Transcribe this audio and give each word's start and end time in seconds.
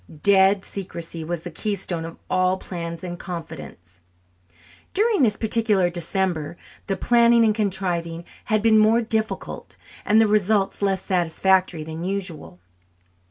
"Dead" 0.23 0.65
secrecy 0.65 1.23
was 1.23 1.41
the 1.43 1.51
keystone 1.51 2.05
of 2.05 2.17
all 2.27 2.57
plans 2.57 3.03
and 3.03 3.19
confidences. 3.19 3.99
During 4.95 5.21
this 5.21 5.37
particular 5.37 5.91
December 5.91 6.57
the 6.87 6.97
planning 6.97 7.45
and 7.45 7.53
contriving 7.53 8.25
had 8.45 8.63
been 8.63 8.79
more 8.79 9.03
difficult 9.03 9.77
and 10.03 10.19
the 10.19 10.25
results 10.25 10.81
less 10.81 11.03
satisfactory 11.03 11.83
than 11.83 12.03
usual. 12.03 12.59